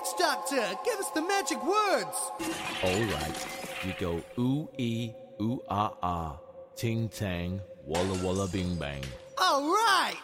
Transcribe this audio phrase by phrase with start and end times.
[0.00, 2.16] Witch Doctor, give us the magic words.
[2.82, 3.46] All right,
[3.84, 6.36] you go ooh ee ooh ah ah,
[6.74, 9.02] ting tang, walla walla bing bang.
[9.36, 10.16] All right.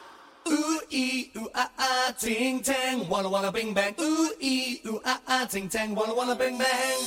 [0.48, 3.94] Ooh ee ooh ah ah, ting tang, walla walla bing bang.
[4.00, 7.00] Ooh ee ooh ah ah, ting tang, walla walla bing bang.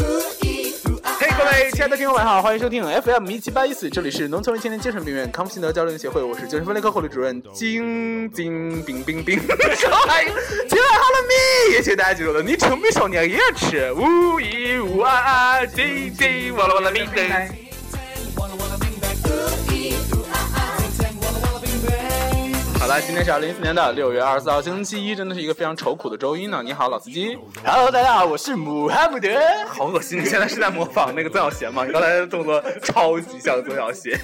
[0.00, 0.23] ooh 嘿、
[1.36, 9.40] 各位亲爱的听众，晚上好，欢迎收听 FM 一七八一四，这里是农村人青年精神病院康复心得交流协会，我是精神分裂科护理主任金金冰冰冰。
[10.06, 10.24] 嗨，
[10.68, 11.74] 今晚好了没？
[11.74, 17.63] 也请大家记住了，你成没少年也吃，呜一呜啊啊，叮叮哇啦哇啦叮叮。
[22.84, 26.62] 好了，今天是二零一四年的六月二十四号，星期一，真的是一个非常愁苦的周一呢。
[26.62, 27.34] 你好，老司机。
[27.64, 29.30] Hello，大家好，我是姆哈姆德。
[29.66, 30.20] 好恶心！
[30.20, 31.86] 你现在是在模仿那个曾小贤吗？
[31.86, 34.20] 你刚才的动作超级像曾小贤。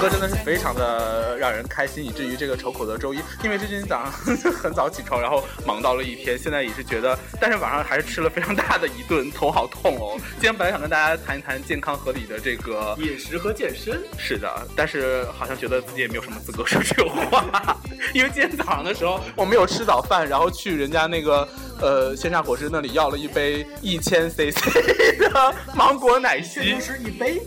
[0.00, 4.10] 歌真的是非常的让人开心，以至于这个愁苦的周一，因为最近早上
[4.50, 10.16] 很早起床，然后忙到了一天，现在也是觉得，但是晚上还是吃了非常大的一顿，头好痛哦。
[10.32, 17.76] 今天本来想跟大家谈一谈健康合理的这个饮食和健身，是的，但是好像觉得自己也没有什么资格说这种话，
[18.14, 21.46] 因为今天早上的时候我没有吃早饭，然后去人家那个
[21.78, 24.64] 呃鲜榨果汁那里要了一杯一千 CC
[25.18, 27.42] 的芒果奶昔，是一杯。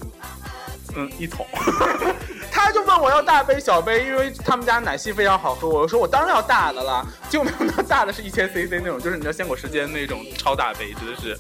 [0.96, 1.48] 嗯，一桶。
[2.52, 5.68] 他就问我要大杯小杯，因为他们家奶昔非常好喝。
[5.68, 11.38] 我就说我当然要大的了，结果没想到大的是一千 CC 那种，就是你知道鲜果时间那种超大杯，真的是，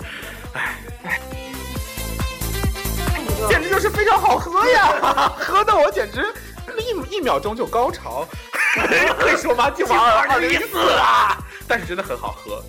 [0.53, 1.21] 唉唉，
[3.47, 6.25] 简直就是非常好喝呀， 喝的我简直
[6.77, 8.27] 一一秒钟就高潮，
[9.19, 9.69] 可以说吗？
[9.69, 12.63] 今晚二零一四啊，但是真的很好喝。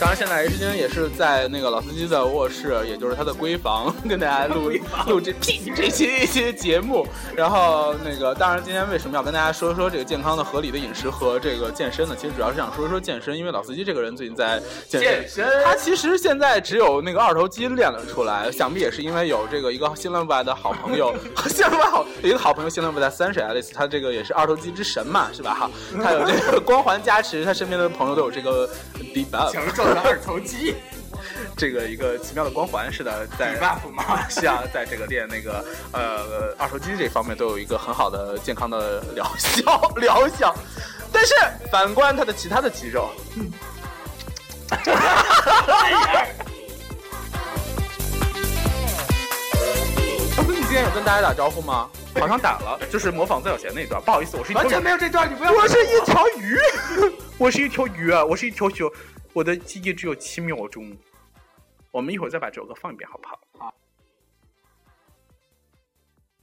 [0.00, 4.70] 当然，现在 H 君也是在那个老司机的卧室，也就是他的闺房，跟大家录
[5.06, 7.06] 录这屁 这期一些节目。
[7.34, 12.14] 然后那个，当然今天为什么要跟大家说说这个健康的、合理的饮食和这个健身呢？
[12.18, 15.02] 其实主要是想说说健身，因为老司机这个人最近在健身。
[15.02, 21.14] 健身他其实现在只有那个二头肌练了出来，想必也是因为有这个一个新浪吧的好朋友，
[21.48, 25.54] 新浪吧好一个好朋友新浪吧的三水 Alice，他这个也是二头肌之神嘛，是吧？
[25.54, 25.70] 哈，
[26.02, 28.68] 他有这个光环加持，他身边的朋友都有这个
[29.14, 29.52] debuff。
[30.04, 30.74] 二头肌
[31.56, 34.28] 这个一个奇妙的光环，是的，在 buff 吗？
[34.28, 40.54] 是啊，在这个练那个呃二头肌这方面都有一个很好的健康的疗效 疗效，
[41.12, 41.34] 但是
[41.70, 43.10] 反观他的其他的肌肉，
[50.36, 51.88] 不是你今天有跟大家打招呼吗？
[52.20, 54.00] 好像打了，就是模仿曾小贤那一段。
[54.00, 55.52] 不好意思，我是一条完全没有这段，你不要。
[55.52, 56.56] 我是一条鱼，
[57.38, 58.88] 我是一条鱼啊，我是一条熊，
[59.34, 60.96] 我的记忆只有七秒钟。
[61.90, 63.40] 我们一会儿再把这首歌放一遍，好不好？
[63.58, 63.74] 好。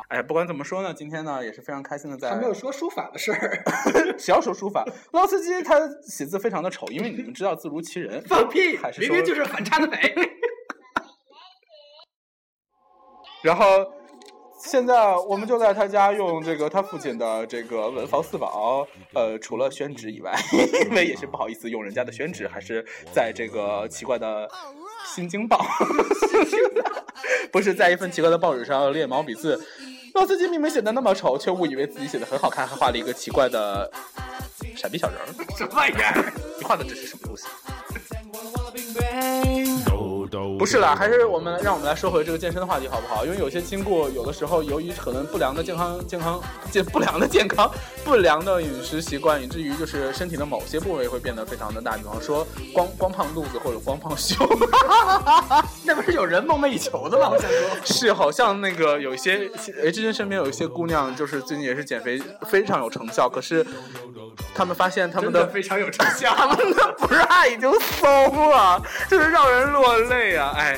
[0.09, 2.29] 哎，不管怎么说呢，今天呢也是非常开心的在。
[2.29, 3.63] 还没有说书法的事儿，
[4.19, 4.85] 谁要说书法？
[5.13, 8.22] 老司机他写字非常的丑，因为你们知道字如其人。
[8.28, 8.91] 放屁还！
[8.91, 9.97] 是明明就是反差的美。
[13.41, 13.66] 然后
[14.63, 20.33] 现在我们就在他家用这个他父亲的这个文房四宝，呃，除了宣纸以外，
[20.88, 24.47] 因为也是不好意思用人家的宣纸，还是在这个奇怪的
[25.05, 25.57] 《新京报》，
[27.51, 29.59] 不是在一份奇怪的报纸上练毛笔字。
[30.13, 33.89] 老司机明明写的那么丑，却误以为自己写的很好看，还画了一个奇怪的
[34.75, 35.25] 傻逼小人儿。
[35.57, 36.33] 什么玩意儿？
[36.59, 37.45] 你画的这是什么东西？
[40.61, 43.25] 不是啦，还是我们让我们来说回这个健身的话题好不好？
[43.25, 46.39] 因为有些经过有的时候由于可能不良的健康健康
[46.69, 47.67] 健不良的健康
[48.05, 52.45] 不良的饮食习惯，以至于就是身体的某些部位会变得非常的大，比方说
[52.75, 54.47] 光光胖肚子或者光胖胸。
[55.83, 57.31] 那不是有人梦寐以求的吗？
[57.31, 59.49] 我想说， 是，好像那个有一些
[59.81, 63.66] H 君身边有一些姑娘，就是最近也是减肥非常有成效，可是
[64.61, 66.31] 她们发现他们的的非常有成效。
[66.38, 68.79] 他们的 bra 已经松了，
[69.09, 70.53] 就是让人落泪啊！
[70.55, 70.77] 哎，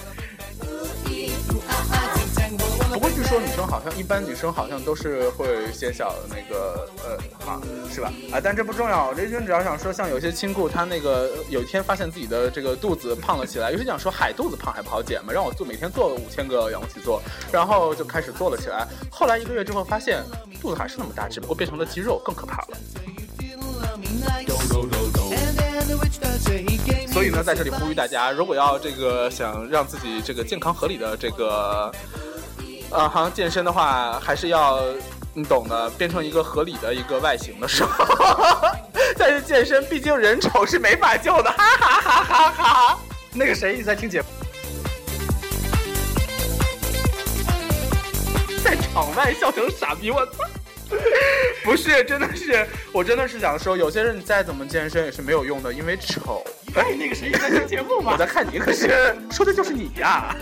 [2.94, 7.60] 不过据说女生好像一般女生好像都是会显小的那个呃啊，
[7.92, 8.10] 是吧？
[8.32, 9.12] 啊，但这不重要。
[9.12, 17.22] 雷军只要想说，像有些亲故，他那个有一天发现自己的这个肚子胖了起来，有些想说海肚子胖还不好减嘛，让我做每天做五千个仰卧起坐，
[17.52, 18.88] 然后就开始做了起来。
[19.12, 20.24] 后来一个月之后发现
[20.62, 22.78] 肚子还是那么大，只不过变成了肌肉，更可怕了。
[27.12, 31.92] 所以呢，在这里呼吁大家，如果要这个想让自己这个健康合理的这个，
[32.90, 34.82] 呃，好像健身的话，还是要
[35.34, 38.04] 你懂的，变成一个合理的一个外形的时候，
[39.16, 43.00] 但是健身，毕竟人丑是没法救的，哈哈哈哈哈！
[43.32, 44.28] 那个谁一直在听节目，
[48.64, 50.32] 在场外笑成傻逼，我操！
[51.64, 56.44] 不是，真的是，我真的是想说，有些人你再怎么健身也是没有用的，因为丑。
[56.76, 58.12] 哎，那个谁在听节目吗？
[58.14, 60.36] 我在看你，可是说的就是你呀，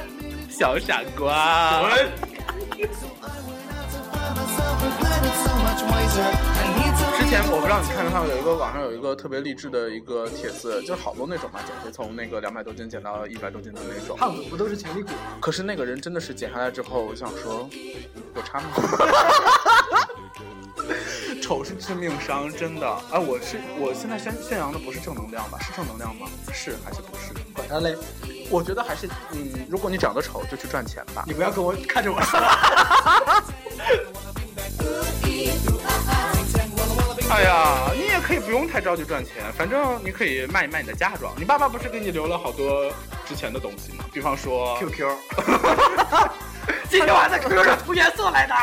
[0.49, 1.89] 小傻瓜。
[7.17, 14.17] 之前我不知道你看没看过，有一个网上有一个特别励志的一个帖子，就是好多那种嘛，减肥从那个两百多斤减到一百多斤的那种。
[14.17, 15.37] 胖子不都是潜力股吗？
[15.39, 17.69] 可是那个人真的是减下来之后，我想说，
[18.35, 18.67] 有差吗？
[21.41, 22.87] 丑是致命伤，真的。
[23.11, 25.57] 哎，我是我现在宣宣扬的不是正能量吧？
[25.59, 26.27] 是正能量吗？
[26.53, 27.33] 是还是不是？
[27.53, 27.97] 管他嘞，
[28.49, 31.33] 我觉得还是，嗯，如果你长得丑，就去赚钱吧你。
[31.33, 32.39] 不要跟我看着我说。
[37.29, 41.33] 哎呀，你也可以不用太着急赚钱，反正你可以卖一卖你的嫁妆。
[41.37, 42.91] 你爸爸不是给你留了好多
[43.25, 44.03] 值钱的东西吗？
[44.13, 45.09] 比方说 QQ，
[46.89, 48.53] 今天晚上在 QQ 上涂颜色来的。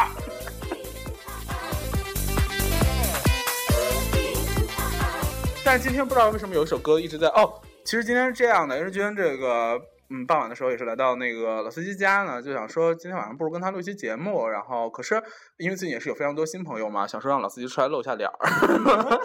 [5.70, 9.78] 但是今天不知道为什么有一首歌一直在哦，其实今天是这样的，因为今天这个
[10.08, 15.22] 嗯傍晚的时候也是来到那个老司机家呢，就想说今天晚上不如跟他录一期节目，然后可是
[15.58, 19.20] 因为最近也是有非常多新朋友嘛，想说让老司机出来露一下脸儿。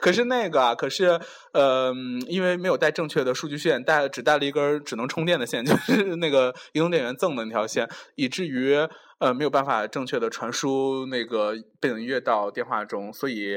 [0.00, 1.20] 可是那个啊，可是，
[1.52, 1.92] 呃，
[2.28, 8.74] 因为没有带正确的数据线，带只带了一根只能充电的线，就是那个移动电源赠的那条线，以至于
[9.18, 13.56] 呃没有办法正确的传输那个背景音乐到电话中，所以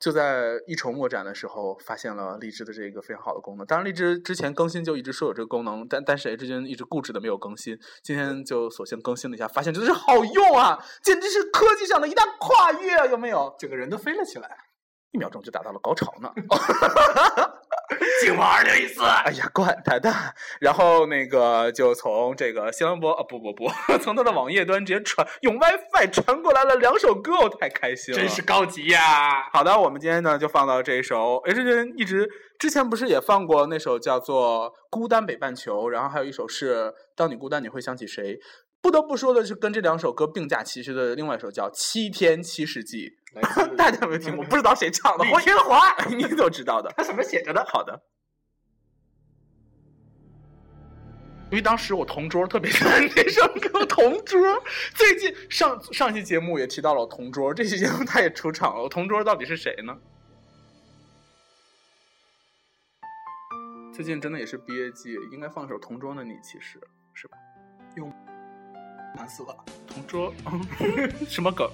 [0.00, 3.66] 就在一筹莫展的时候，发现了荔枝的这个非常好的功能。
[3.66, 7.78] 当然，荔枝之前更新就一直说有这个功能，但但是 H 君一直固执的没有更新。
[8.02, 13.54] 今天就索性更新了一下，发现真的是好用啊，简直是科技上的一大跨越啊，有没有？
[13.58, 14.56] 整个人都飞了起来。
[15.12, 16.32] 一秒钟就达到了高潮呢。
[18.22, 20.12] 进化二零一四，哎呀，管他的！
[20.60, 23.68] 然后那个就从这个新浪博啊，不不不，
[24.00, 29.48] 从他的网页端直接传用 WiFi 传过来了两首歌，我太开心了，真是高级呀！
[29.52, 32.28] 好的，我们今天呢就放到这一首 H 君一直
[32.58, 36.74] 之前不是也放过那首叫做《孤单北半球》，然后还有一首是
[37.16, 38.36] 《当你孤单你会想起谁》。
[38.82, 42.96] 不得不说的是，跟这两首歌并驾齐驱的另外一首叫《七天七世纪》，
[43.76, 44.44] 大家有没有听过？
[44.44, 46.92] 不知道谁唱的，李天华， 你怎么知道的？
[46.96, 47.64] 他怎么写着的？
[47.64, 48.02] 好的。
[51.50, 54.40] 因为当时我同桌特别喜欢这首歌，同桌
[54.94, 58.82] 最近上上期节目也提到了我同桌，这期节目他也出场了。
[58.82, 59.98] 我同桌到底是谁呢？
[63.92, 66.80] 最近真的也是毕业季，应该放首《同桌的你》，其实
[67.12, 67.36] 是吧？
[69.16, 69.56] 难死了。
[69.86, 70.32] 同桌，
[71.28, 71.68] 什么梗？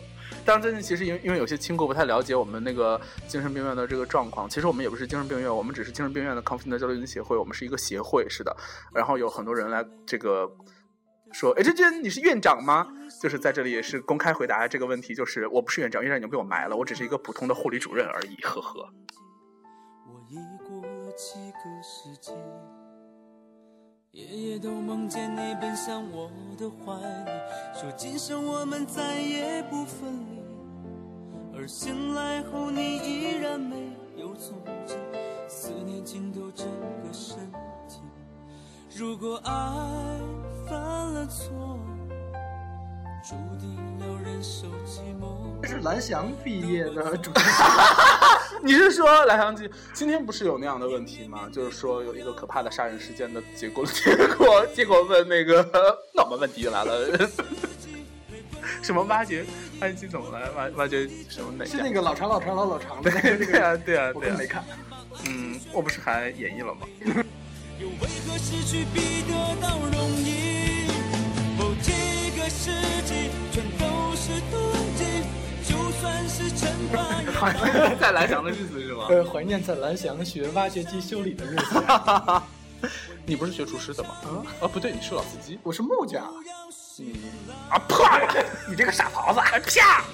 [0.44, 8.56] 当然，最近其实因为因为有些亲故不太了解我们那个精神病院的这个状况，其实我们也不是精神病院，我们只是精神病院的康复的交流营协会，我们是一个协会，是的。
[8.94, 10.48] 然后有很多人来这个
[11.32, 12.86] 说，哎，这娟你是院长吗？
[13.20, 18.88] 就是在这里也是公开回答这个问题，就是我不是院长，院长已经被我埋了，我只是一个普通的护理主任而已，呵呵。
[20.08, 22.32] 我已过了七个世纪，
[24.16, 27.30] 夜夜都梦见你奔向我的怀里，
[27.78, 30.40] 说今生我们再也不分离。
[31.54, 33.76] 而醒来后，你依然没
[34.16, 34.94] 有踪迹，
[35.46, 37.36] 思念浸透整个身
[37.90, 38.00] 体。
[38.96, 39.52] 如果爱
[40.66, 41.78] 犯了错，
[43.22, 45.60] 注定要忍受寂寞。
[45.60, 48.15] 这是蓝翔毕业的主题曲。
[48.64, 51.48] 你是说来香鸡今天不是有那样的问题吗？
[51.52, 55.62] 就是说有一个可怕的杀人事件的结果， 结果结果问那个，
[56.14, 57.30] 那我们问题就来了，
[58.82, 59.44] 什么挖掘
[59.80, 61.64] 挖掘机怎么来挖挖掘什么哪？
[61.64, 64.64] 是那个老长老长老老长的那个对啊对啊对啊没，看。
[65.26, 66.86] 嗯，我不是还演绎了吗？
[67.78, 70.88] 又为何失去比得到容易？
[71.58, 72.70] 哦，几个世
[73.04, 74.54] 纪全都是妒
[78.00, 79.06] 在蓝翔的日子是吗？
[79.08, 81.82] 呃，怀念在蓝翔学挖掘机修理的日子。
[83.24, 84.10] 你不是学厨师的吗？
[84.60, 85.58] 啊，不对，你是老司机。
[85.62, 86.24] 我是木匠，
[87.70, 88.20] 啊啪！
[88.68, 89.40] 你这个傻狍子！
[89.40, 90.04] 哎啪！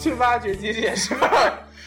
[0.00, 1.14] 去挖掘机也是，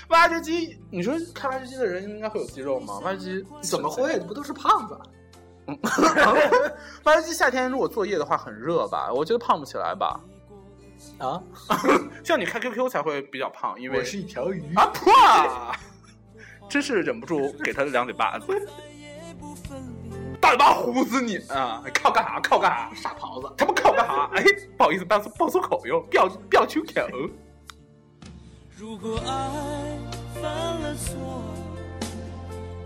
[0.09, 2.99] 挖掘机，你说开挖掘机的人应该会有肌肉吗？
[3.03, 4.19] 挖掘机怎么会？
[4.19, 4.97] 不都是胖子？
[7.03, 9.11] 挖掘机夏天如果作业的话很热吧？
[9.11, 10.19] 我觉得胖不起来吧。
[11.17, 11.41] 啊，
[12.23, 14.63] 像你开 QQ 才会比较胖，因为我是一条鱼。
[14.75, 15.11] 啊破！
[16.69, 18.45] 真是忍不住给他两嘴巴子，
[20.39, 21.83] 大嘴巴呼死你啊！
[21.93, 22.39] 靠干啥？
[22.39, 22.91] 靠干啥？
[22.95, 24.29] 傻狍子，他们靠干啥？
[24.33, 24.43] 哎，
[24.77, 27.01] 不好意思，爆粗爆粗口哟，不要不要出口。
[28.75, 29.99] 如果爱
[30.41, 30.51] 犯
[30.81, 31.13] 了错，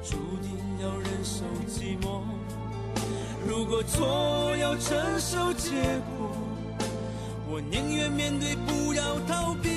[0.04, 0.52] 注定
[0.82, 2.24] 要忍受寂寞。
[3.48, 5.72] 如果错要承受结
[6.18, 6.30] 果，
[7.50, 9.70] 我宁愿面对，不要逃避。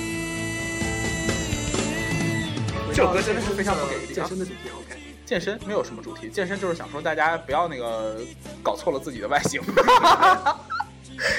[2.89, 4.99] 这首歌真的是非常不给力啊健身的主题 OK。
[5.25, 8.19] 健身没有什么主题，健身就是想说大家不要那个
[8.61, 9.61] 搞错了自己的外形，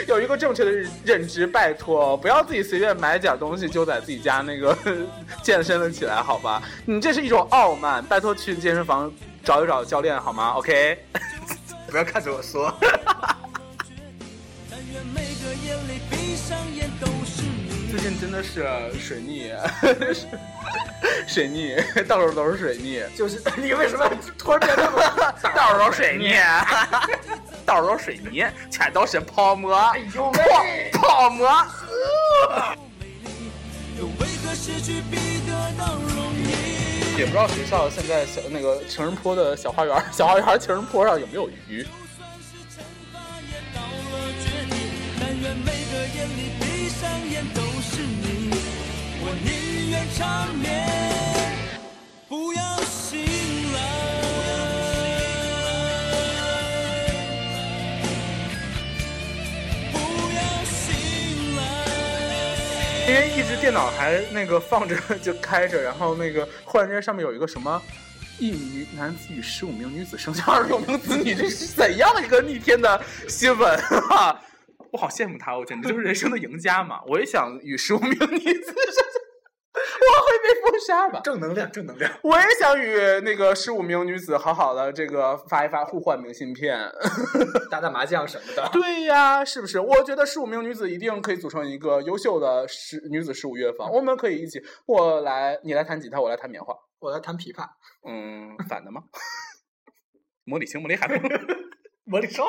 [0.07, 0.71] 有一个正确的
[1.05, 4.77] 认知，拜托，不要自己随便买点东西就在自己家那个
[5.43, 6.63] 健身了起来，好吧？
[6.85, 9.13] 你这是一种傲慢，拜托去健身房
[9.45, 10.99] 找一找教练好吗？OK，
[11.89, 12.73] 不要看着我说。
[14.71, 16.82] 但愿每个眼里闭上眼。
[17.93, 18.67] 最近真的是
[18.99, 19.53] 水逆，
[21.29, 21.77] 水逆，
[22.09, 23.03] 到处都是水逆。
[23.15, 24.99] 就是 你为什么突然变这么
[25.55, 26.35] 到处都是水泥，
[27.67, 29.79] 到处都是水泥，全都是泡沫，
[30.15, 31.47] 呦泡喂泡沫。
[37.19, 41.81] 也不知道学校现在小那个情人坡的小花园，小花园情人坡上有没有鱼？
[41.81, 41.87] 也
[43.75, 44.77] 到了绝地，
[45.21, 47.62] 但愿每个眼里闭上眼都。
[49.25, 50.85] 我宁愿长眠，
[52.29, 53.21] 不要醒
[53.73, 53.79] 来。
[59.93, 59.97] 不
[60.35, 61.61] 要醒来。
[63.09, 67.81] 因为一直电脑还那个放着就开着，然后那个忽然间上面有一个什么。
[68.39, 73.79] 一名男子与十五名女子生下二十六名子女，这是怎样的一个逆天的新闻
[74.11, 74.41] 啊！
[74.91, 77.01] 我好羡慕他，我简直就是人生的赢家嘛！
[77.07, 79.05] 我也想与十五名女子生
[80.63, 81.21] 封杀吧？
[81.25, 82.11] 正能量，正能量。
[82.23, 86.91] 我也想与那个十五名女子好好的这个发一发互换明信片。
[87.71, 88.69] 打打麻将什么的。
[88.73, 89.81] 对呀，是不是？
[89.81, 96.75] 我觉得十五名女子一定可以组成一个优秀的十女子十五乐坊，我们可以一起，我来，你来弹吉他，我来弹棉花。
[97.01, 97.67] 我来弹琵琶，
[98.09, 99.03] 嗯，反的吗？
[100.45, 101.09] 魔力青，魔力海，
[102.05, 102.45] 魔力少。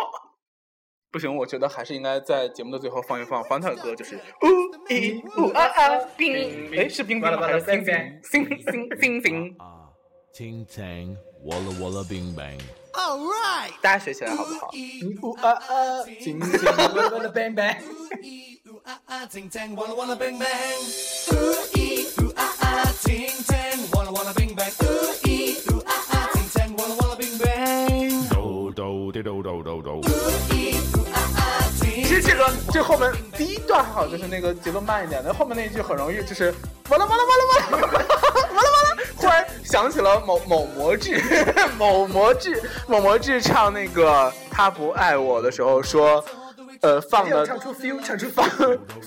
[1.14, 7.38] 不行，我觉得还是应该在节目的最后放一放欢特的歌，就是呜一呜啊啊冰，哎，是冰冰吗？
[7.40, 9.56] 还是星星星星星星？
[9.60, 9.94] 啊，
[10.34, 11.16] 青青
[11.46, 12.60] ，walla walla bing bang。
[12.94, 13.70] All right.
[13.80, 14.72] 大家学起来好不好？
[15.22, 16.60] 呜啊啊，轻轻
[16.96, 17.78] 稳稳的 bang bang。
[18.66, 20.50] Ooh ah ah, ting tang, walla walla bing bang.
[21.32, 24.72] Ooh ee ooh ah ah, ting tang, walla walla bing bang.
[24.82, 28.28] Ooh ee ooh ah ah, ting tang, walla walla bing bang.
[28.34, 29.82] Do do di do do do
[32.34, 36.46] 这个这后面第一段还好，就是那个节奏慢一点，那后面那一句很容易就是
[36.90, 41.22] 完了完了完了完了完了完了完了，忽然想起了某某魔志，
[41.78, 46.26] 某魔志某魔志唱那个他不爱我的时候说，
[46.82, 48.50] 呃放的唱出 feel，唱出放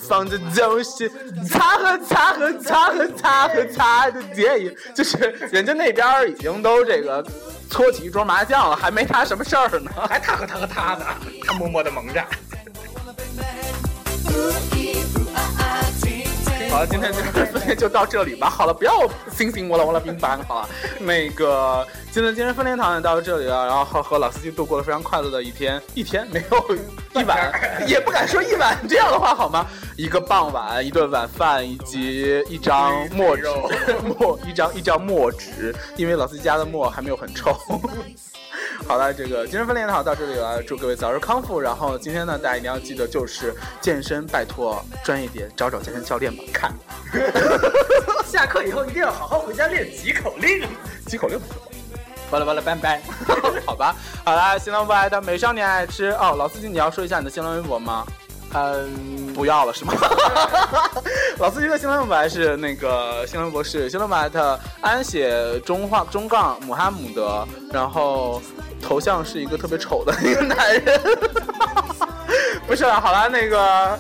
[0.09, 1.11] 放的都是
[1.49, 5.18] 擦和擦和擦和擦和擦的电影，就是
[5.50, 7.26] 人家那边已经都这个
[7.68, 11.04] 搓起一桌麻将了，还没他什么事儿呢，还他和他和他呢，
[11.45, 12.25] 他默默的蒙着。
[16.71, 18.50] 好了，今天这个分裂就到这里吧。
[18.50, 20.69] 好了，不要星星我了我了冰班好了。
[21.00, 26.76] 那个今天今天分裂堂也到这里了，然后和和老司机度过了非常快乐的一天，一天没有
[27.15, 27.50] 一晚，
[27.87, 29.67] 也不敢说一晚这样的话好吗？
[29.97, 33.47] 一个傍晚，一顿晚饭，以及一张墨纸，
[34.05, 37.57] 墨一张一张墨纸，因为老司机家的墨还没有很臭。
[38.87, 41.61] 好了，这个精神分裂堂到这里了，祝各位早日康复。
[41.61, 46.42] 然后今天呢，大家一定要记得，就是健身，拜托专业点，找找健身教练吧。
[46.52, 46.73] 看，
[48.26, 50.68] 下课以后一定要好好回家练几口令，
[51.06, 51.62] 几口令不行吗？
[52.30, 53.00] 完了完了，bang bang。
[53.64, 58.04] 好吧，好啦，新浪微博爱的美少年爱吃哦，老司机你要说一下你的新浪微博吗？
[58.54, 59.92] 嗯，不要了是吗？
[61.38, 68.40] 老司机的新浪微博还是那个新浪微博是新浪微博艾特安写中话中杠姆哈姆德，然后
[68.87, 71.00] 头像是一个特别丑的 一个男人。
[72.66, 73.99] 不是，好了，那个。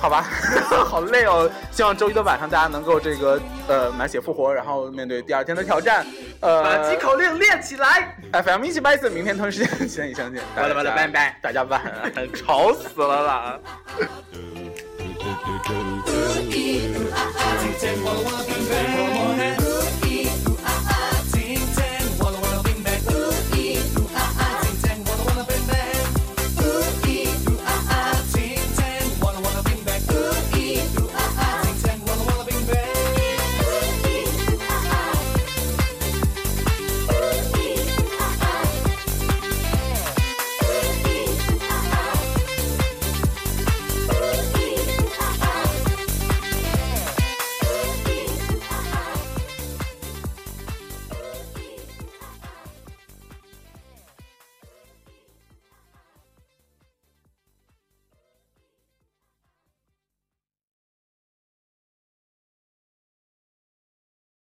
[0.00, 0.24] 好吧，
[0.86, 1.50] 好累哦。
[1.72, 6.06] 希望周一的晚上大家能够这个呃满血复活，然后面对第二天的挑战。
[6.38, 8.16] 呃，把几口令练起来。
[8.32, 10.40] FM 一七八一四，明天同一时间相遇相见。
[10.54, 11.36] 完了完了，拜拜。
[11.42, 11.82] 大家晚
[12.14, 13.58] 安，吵死了啦。